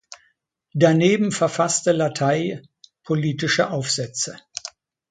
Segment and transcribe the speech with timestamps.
[0.73, 2.63] Daneben verfasste La Taille
[3.03, 4.35] politische Aufsätze.